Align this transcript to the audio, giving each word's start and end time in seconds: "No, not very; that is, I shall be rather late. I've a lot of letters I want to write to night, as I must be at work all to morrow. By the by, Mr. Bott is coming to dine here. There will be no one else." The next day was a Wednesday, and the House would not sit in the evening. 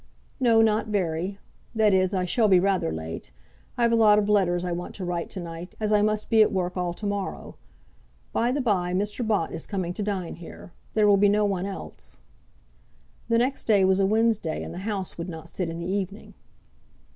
"No, 0.39 0.63
not 0.63 0.87
very; 0.87 1.37
that 1.75 1.93
is, 1.93 2.11
I 2.11 2.25
shall 2.25 2.47
be 2.47 2.59
rather 2.59 2.91
late. 2.91 3.29
I've 3.77 3.91
a 3.91 3.95
lot 3.95 4.17
of 4.17 4.27
letters 4.27 4.65
I 4.65 4.71
want 4.71 4.95
to 4.95 5.05
write 5.05 5.29
to 5.29 5.39
night, 5.39 5.75
as 5.79 5.93
I 5.93 6.01
must 6.01 6.27
be 6.27 6.41
at 6.41 6.51
work 6.51 6.75
all 6.75 6.95
to 6.95 7.05
morrow. 7.05 7.55
By 8.33 8.51
the 8.51 8.61
by, 8.61 8.95
Mr. 8.95 9.21
Bott 9.27 9.51
is 9.53 9.67
coming 9.67 9.93
to 9.93 10.01
dine 10.01 10.37
here. 10.37 10.73
There 10.95 11.07
will 11.07 11.17
be 11.17 11.29
no 11.29 11.45
one 11.45 11.67
else." 11.67 12.17
The 13.29 13.37
next 13.37 13.65
day 13.65 13.85
was 13.85 13.99
a 13.99 14.07
Wednesday, 14.07 14.63
and 14.63 14.73
the 14.73 14.79
House 14.89 15.19
would 15.19 15.29
not 15.29 15.49
sit 15.49 15.69
in 15.69 15.77
the 15.77 15.85
evening. 15.85 16.33